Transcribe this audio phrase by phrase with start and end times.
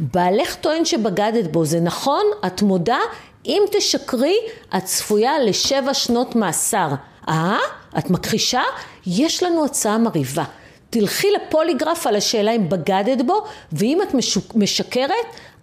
[0.00, 2.24] בעלך טוען שבגדת בו, זה נכון?
[2.46, 2.98] את מודה?
[3.46, 4.36] אם תשקרי,
[4.76, 6.88] את צפויה לשבע שנות מאסר.
[7.28, 7.58] אה?
[7.98, 8.62] את מכחישה?
[9.06, 10.44] יש לנו הצעה מרהיבה.
[10.90, 14.14] תלכי לפוליגרף על השאלה אם בגדת בו, ואם את
[14.54, 15.10] משקרת,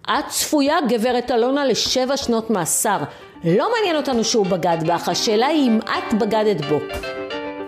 [0.02, 2.98] את צפויה, גברת אלונה, לשבע שנות מאסר.
[3.44, 6.78] לא מעניין אותנו שהוא בגד בך, השאלה היא אם את בגדת בו.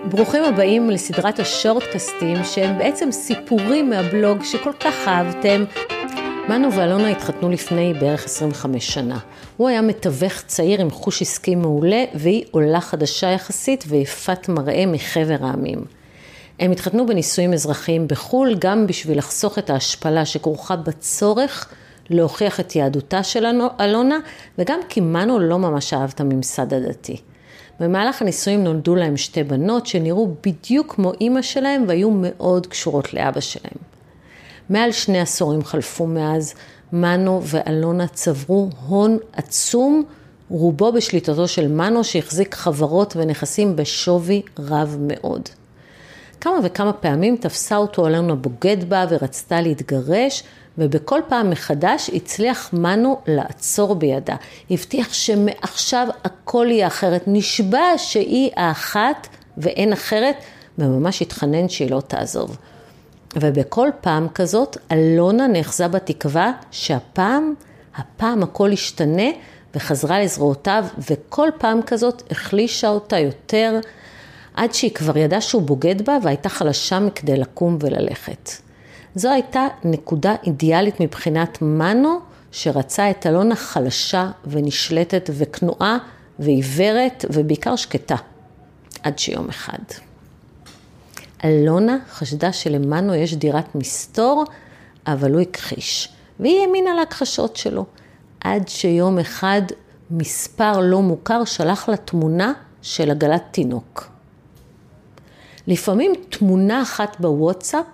[0.04, 5.64] ברוכים הבאים לסדרת השורטקסטים שהם בעצם סיפורים מהבלוג שכל כך אהבתם.
[6.48, 9.18] מנו ואלונה התחתנו לפני בערך 25 שנה.
[9.56, 15.36] הוא היה מתווך צעיר עם חוש עסקי מעולה והיא עולה חדשה יחסית ויפת מראה מחבר
[15.40, 15.84] העמים.
[16.60, 21.68] הם התחתנו בנישואים אזרחיים בחו"ל גם בשביל לחסוך את ההשפלה שכרוכה בצורך
[22.10, 23.46] להוכיח את יהדותה של
[23.80, 24.18] אלונה
[24.58, 27.16] וגם כי מנו לא ממש אהב את הממסד הדתי.
[27.80, 33.40] במהלך הנישואים נולדו להם שתי בנות שנראו בדיוק כמו אימא שלהם והיו מאוד קשורות לאבא
[33.40, 33.94] שלהם.
[34.68, 36.54] מעל שני עשורים חלפו מאז,
[36.92, 40.02] מנו ואלונה צברו הון עצום,
[40.50, 45.48] רובו בשליטתו של מנו שהחזיק חברות ונכסים בשווי רב מאוד.
[46.40, 50.42] כמה וכמה פעמים תפסה אותו אלונה בוגד בה ורצתה להתגרש,
[50.78, 54.36] ובכל פעם מחדש הצליח מנו לעצור בידה.
[54.70, 59.28] הבטיח שמעכשיו הכל יהיה אחרת, נשבע שהיא האחת
[59.58, 60.36] ואין אחרת,
[60.78, 62.56] וממש התחנן שהיא לא תעזוב.
[63.36, 67.54] ובכל פעם כזאת, אלונה נאחזה בתקווה שהפעם,
[67.96, 69.28] הפעם הכל ישתנה
[69.74, 73.80] וחזרה לזרועותיו, וכל פעם כזאת החלישה אותה יותר,
[74.54, 78.50] עד שהיא כבר ידעה שהוא בוגד בה והייתה חלשה מכדי לקום וללכת.
[79.14, 82.18] זו הייתה נקודה אידיאלית מבחינת מנו,
[82.52, 85.98] שרצה את אלונה חלשה ונשלטת וכנועה
[86.38, 88.16] ועיוורת ובעיקר שקטה.
[89.02, 89.78] עד שיום אחד.
[91.44, 94.44] אלונה חשדה שלמנו יש דירת מסתור,
[95.06, 96.08] אבל הוא הכחיש.
[96.40, 97.84] והיא האמינה להכחשות שלו.
[98.40, 99.62] עד שיום אחד
[100.10, 104.08] מספר לא מוכר שלח לה תמונה של עגלת תינוק.
[105.66, 107.86] לפעמים תמונה אחת בוואטסאפ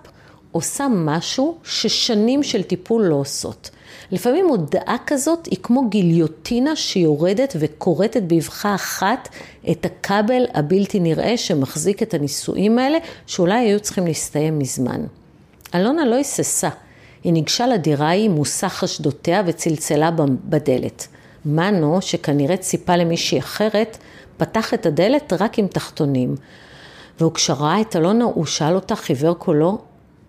[0.51, 3.69] עושה משהו ששנים של טיפול לא עושות.
[4.11, 9.29] לפעמים הודעה כזאת היא כמו גיליוטינה שיורדת וכורתת באבחה אחת
[9.71, 15.01] את הכבל הבלתי נראה שמחזיק את הנישואים האלה, שאולי היו צריכים להסתיים מזמן.
[15.75, 16.69] אלונה לא היססה,
[17.23, 20.09] היא ניגשה לדירה ההיא מושא חשדותיה וצלצלה
[20.49, 21.07] בדלת.
[21.45, 23.97] מנו, שכנראה ציפה למישהי אחרת,
[24.37, 26.35] פתח את הדלת רק עם תחתונים.
[27.21, 29.77] וכשראה את אלונה, הוא שאל אותה, חיוור קולו,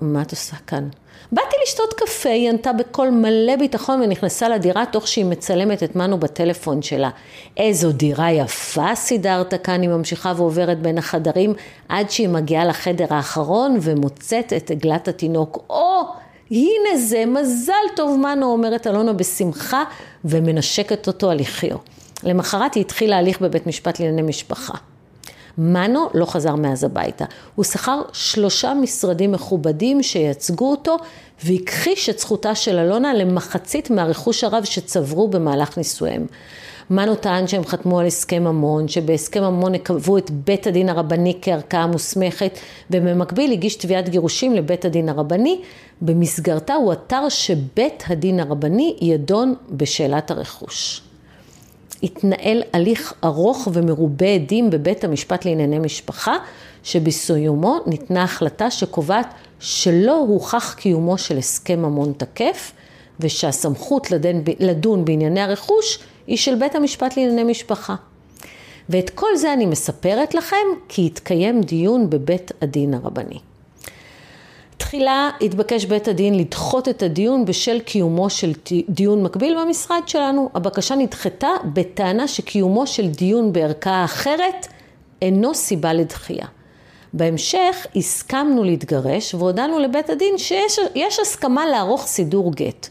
[0.00, 0.88] מה את עושה כאן?
[1.32, 6.18] באתי לשתות קפה, היא ענתה בקול מלא ביטחון ונכנסה לדירה תוך שהיא מצלמת את מנו
[6.18, 7.10] בטלפון שלה.
[7.56, 11.54] איזו דירה יפה סידרת כאן, היא ממשיכה ועוברת בין החדרים
[11.88, 15.64] עד שהיא מגיעה לחדר האחרון ומוצאת את עגלת התינוק.
[15.70, 16.00] או,
[16.50, 19.84] הנה זה, מזל טוב מנו, אומרת אלונה בשמחה
[20.24, 21.76] ומנשקת אותו על לחיו.
[22.22, 24.91] למחרת היא התחילה הליך בבית משפט לענייני משפחה.
[25.58, 27.24] מנו לא חזר מאז הביתה.
[27.54, 30.96] הוא שכר שלושה משרדים מכובדים שייצגו אותו
[31.44, 36.26] והכחיש את זכותה של אלונה למחצית מהרכוש הרב שצברו במהלך נישואיהם.
[36.90, 41.86] מנו טען שהם חתמו על הסכם ממון, שבהסכם ממון קבעו את בית הדין הרבני כערכאה
[41.86, 42.58] מוסמכת,
[42.90, 45.60] ובמקביל הגיש תביעת גירושים לבית הדין הרבני,
[46.02, 51.02] במסגרתה הוא עתר שבית הדין הרבני ידון בשאלת הרכוש.
[52.02, 56.36] התנהל הליך ארוך ומרובה עדים בבית המשפט לענייני משפחה,
[56.82, 59.26] שבסיומו ניתנה החלטה שקובעת
[59.60, 62.72] שלא הוכח קיומו של הסכם ממון תקף,
[63.20, 67.94] ושהסמכות לדון, לדון בענייני הרכוש היא של בית המשפט לענייני משפחה.
[68.88, 70.56] ואת כל זה אני מספרת לכם
[70.88, 73.38] כי התקיים דיון בבית הדין הרבני.
[74.92, 78.52] תחילה התבקש בית הדין לדחות את הדיון בשל קיומו של
[78.88, 80.50] דיון מקביל במשרד שלנו.
[80.54, 84.66] הבקשה נדחתה בטענה שקיומו של דיון בערכאה אחרת
[85.22, 86.46] אינו סיבה לדחייה.
[87.12, 92.88] בהמשך הסכמנו להתגרש והודענו לבית הדין שיש הסכמה לערוך סידור גט.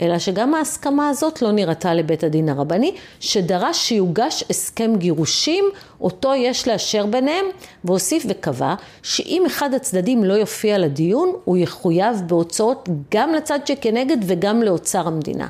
[0.00, 5.64] אלא שגם ההסכמה הזאת לא נראתה לבית הדין הרבני, שדרש שיוגש הסכם גירושים,
[6.00, 7.44] אותו יש לאשר ביניהם,
[7.84, 14.62] והוסיף וקבע שאם אחד הצדדים לא יופיע לדיון, הוא יחויב בהוצאות גם לצד שכנגד וגם
[14.62, 15.46] לאוצר המדינה.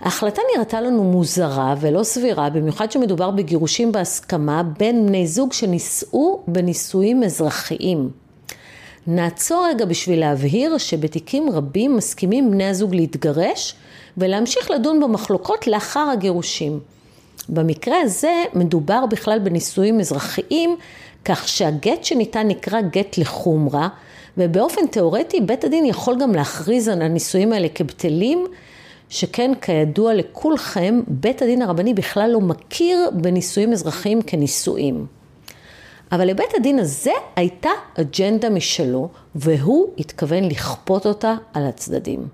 [0.00, 7.22] ההחלטה נראתה לנו מוזרה ולא סבירה, במיוחד שמדובר בגירושים בהסכמה בין בני זוג שנישאו בנישואים
[7.22, 8.10] אזרחיים.
[9.10, 13.74] נעצור רגע בשביל להבהיר שבתיקים רבים מסכימים בני הזוג להתגרש
[14.16, 16.80] ולהמשיך לדון במחלוקות לאחר הגירושים.
[17.48, 20.76] במקרה הזה מדובר בכלל בנישואים אזרחיים,
[21.24, 23.88] כך שהגט שניתן נקרא גט לחומרה,
[24.38, 28.46] ובאופן תיאורטי בית הדין יכול גם להכריז על הנישואים האלה כבטלים,
[29.08, 35.17] שכן כידוע לכולכם, בית הדין הרבני בכלל לא מכיר בנישואים אזרחיים כנישואים.
[36.12, 37.70] אבל לבית הדין הזה הייתה
[38.00, 42.28] אג'נדה משלו, והוא התכוון לכפות אותה על הצדדים.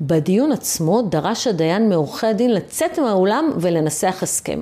[0.00, 4.60] בדיון עצמו דרש הדיין מעורכי הדין לצאת מהאולם ולנסח הסכם.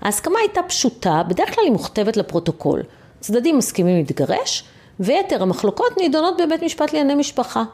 [0.00, 2.82] ההסכמה הייתה פשוטה, בדרך כלל היא מוכתבת לפרוטוקול.
[3.20, 4.64] צדדים מסכימים להתגרש,
[5.00, 7.64] ויתר המחלוקות נידונות בבית משפט לענייני משפחה.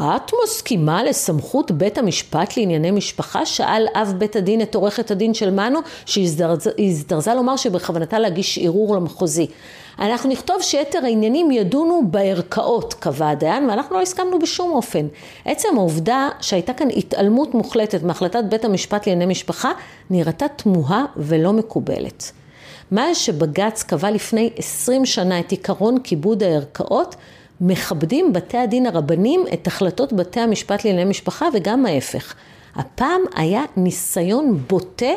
[0.00, 3.46] את מסכימה לסמכות בית המשפט לענייני משפחה?
[3.46, 9.46] שאל אב בית הדין את עורכת הדין של מנו, שהזדרזה לומר שבכוונתה להגיש ערעור למחוזי.
[9.98, 15.06] אנחנו נכתוב שיתר העניינים ידונו בערכאות, קבע הדיין, ואנחנו לא הסכמנו בשום אופן.
[15.44, 19.72] עצם העובדה שהייתה כאן התעלמות מוחלטת מהחלטת בית המשפט לענייני משפחה,
[20.10, 22.32] נראתה תמוהה ולא מקובלת.
[22.92, 27.14] מאז שבג"ץ קבע לפני 20 שנה את עיקרון כיבוד הערכאות,
[27.60, 32.34] מכבדים בתי הדין הרבנים את החלטות בתי המשפט לענייני משפחה וגם ההפך.
[32.76, 35.14] הפעם היה ניסיון בוטה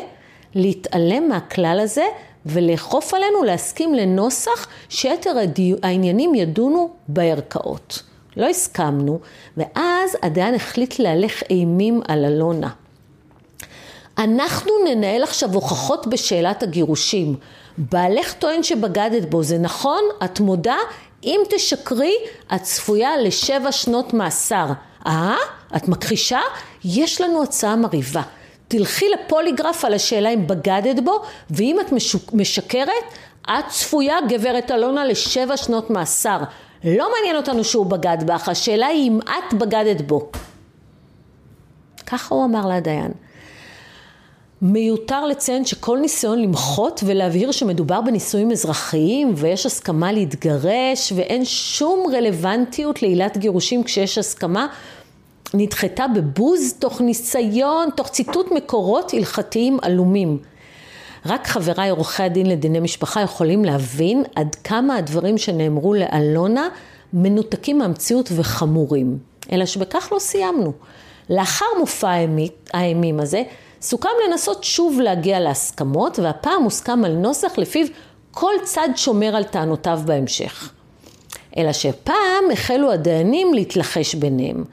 [0.54, 2.04] להתעלם מהכלל הזה
[2.46, 5.30] ולאכוף עלינו להסכים לנוסח שיתר
[5.82, 8.02] העניינים ידונו בערכאות.
[8.36, 9.20] לא הסכמנו,
[9.56, 12.70] ואז הדיין החליט להלך אימים על אלונה.
[14.18, 17.36] אנחנו ננהל עכשיו הוכחות בשאלת הגירושים.
[17.78, 20.02] בעלך טוען שבגדת בו, זה נכון?
[20.24, 20.76] את מודה?
[21.24, 22.14] אם תשקרי,
[22.54, 24.66] את צפויה לשבע שנות מאסר.
[25.06, 25.36] אה?
[25.76, 26.40] את מכחישה?
[26.84, 28.22] יש לנו הצעה מרהיבה.
[28.68, 31.92] תלכי לפוליגרף על השאלה אם בגדת בו, ואם את
[32.32, 32.88] משקרת,
[33.42, 36.38] את צפויה, גברת אלונה, לשבע שנות מאסר.
[36.84, 40.30] לא מעניין אותנו שהוא בגד בך, השאלה היא אם את בגדת בו.
[42.06, 43.12] ככה הוא אמר לדיין.
[44.62, 53.02] מיותר לציין שכל ניסיון למחות ולהבהיר שמדובר בנישואים אזרחיים ויש הסכמה להתגרש ואין שום רלוונטיות
[53.02, 54.66] לעילת גירושים כשיש הסכמה
[55.54, 60.38] נדחתה בבוז תוך ניסיון, תוך ציטוט מקורות הלכתיים עלומים.
[61.26, 66.68] רק חבריי עורכי הדין לדיני משפחה יכולים להבין עד כמה הדברים שנאמרו לאלונה
[67.12, 69.18] מנותקים מהמציאות וחמורים.
[69.52, 70.72] אלא שבכך לא סיימנו.
[71.30, 72.14] לאחר מופע
[72.72, 73.42] האימים הזה,
[73.82, 77.86] סוכם לנסות שוב להגיע להסכמות, והפעם הוסכם על נוסח לפיו
[78.30, 80.72] כל צד שומר על טענותיו בהמשך.
[81.56, 84.64] אלא שפעם החלו הדיינים להתלחש ביניהם.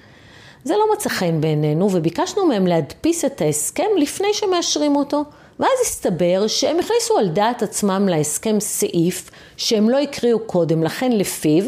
[0.64, 5.24] זה לא מצא חן בעינינו וביקשנו מהם להדפיס את ההסכם לפני שמאשרים אותו.
[5.60, 11.66] ואז הסתבר שהם הכניסו על דעת עצמם להסכם סעיף שהם לא הקריאו קודם, לכן לפיו,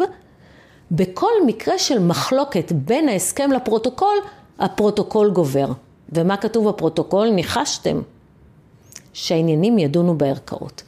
[0.92, 4.18] בכל מקרה של מחלוקת בין ההסכם לפרוטוקול,
[4.60, 5.68] הפרוטוקול גובר.
[6.12, 7.30] ומה כתוב בפרוטוקול?
[7.30, 8.02] ניחשתם
[9.14, 10.84] שהעניינים ידונו בערכאות.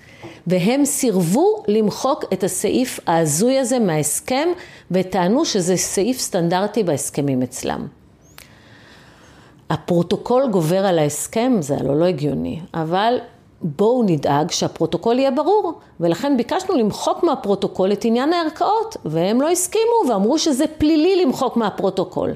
[0.47, 4.47] והם סירבו למחוק את הסעיף ההזוי הזה מההסכם
[4.91, 7.87] וטענו שזה סעיף סטנדרטי בהסכמים אצלם.
[9.69, 13.17] הפרוטוקול גובר על ההסכם, זה הלא לא הגיוני, אבל
[13.61, 20.09] בואו נדאג שהפרוטוקול יהיה ברור, ולכן ביקשנו למחוק מהפרוטוקול את עניין הערכאות, והם לא הסכימו
[20.09, 22.33] ואמרו שזה פלילי למחוק מהפרוטוקול.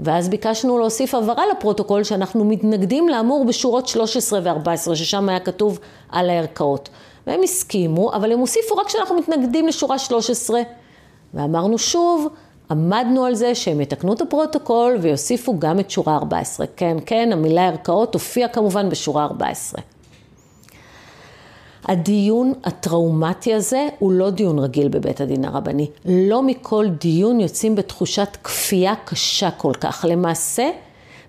[0.00, 5.78] ואז ביקשנו להוסיף הבהרה לפרוטוקול שאנחנו מתנגדים לאמור בשורות 13 ו-14, ששם היה כתוב
[6.08, 6.88] על הערכאות.
[7.26, 10.60] והם הסכימו, אבל הם הוסיפו רק שאנחנו מתנגדים לשורה 13.
[11.34, 12.28] ואמרנו שוב,
[12.70, 16.66] עמדנו על זה שהם יתקנו את הפרוטוקול ויוסיפו גם את שורה 14.
[16.76, 19.82] כן, כן, המילה ערכאות הופיעה כמובן בשורה 14.
[21.84, 25.86] הדיון הטראומטי הזה הוא לא דיון רגיל בבית הדין הרבני.
[26.04, 30.04] לא מכל דיון יוצאים בתחושת כפייה קשה כל כך.
[30.08, 30.70] למעשה,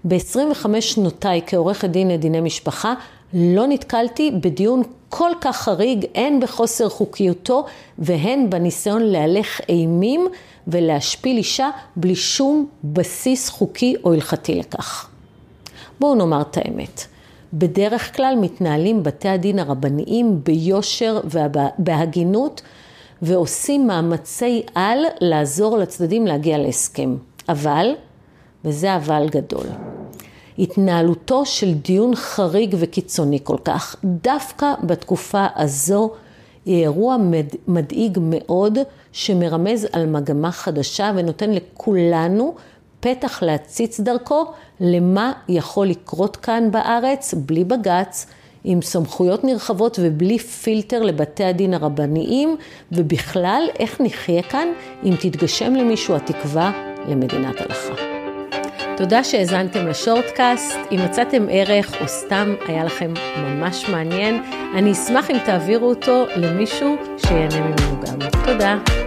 [0.08, 2.94] ב-25 שנותיי כעורכת דין לדיני משפחה,
[3.34, 7.66] לא נתקלתי בדיון כל כך חריג, הן בחוסר חוקיותו
[8.00, 10.28] והן בניסיון להלך אימים
[10.68, 15.08] ולהשפיל אישה בלי שום בסיס חוקי או הלכתי לכך.
[16.00, 17.13] בואו נאמר את האמת.
[17.54, 22.62] בדרך כלל מתנהלים בתי הדין הרבניים ביושר ובהגינות
[23.22, 27.16] ועושים מאמצי על לעזור לצדדים להגיע להסכם.
[27.50, 27.96] אבל,
[28.66, 29.66] וזה אבל גדול,
[30.60, 36.12] התנהלותו של דיון חריג וקיצוני כל כך, דווקא בתקופה הזו,
[36.66, 37.18] היא אירוע
[37.68, 38.78] מדאיג מאוד,
[39.12, 42.56] שמרמז על מגמה חדשה ונותן לכולנו
[43.04, 44.46] פתח להציץ דרכו
[44.80, 48.28] למה יכול לקרות כאן בארץ בלי בג"ץ,
[48.64, 52.58] עם סמכויות נרחבות ובלי פילטר לבתי הדין הרבניים,
[52.92, 54.68] ובכלל איך נחיה כאן
[55.04, 56.72] אם תתגשם למישהו התקווה
[57.08, 57.94] למדינת הלכה.
[58.98, 64.44] תודה שהאזנתם לשורטקאסט, אם מצאתם ערך או סתם היה לכם ממש מעניין,
[64.76, 68.30] אני אשמח אם תעבירו אותו למישהו שיהנה ממנו גם.
[68.46, 69.03] תודה.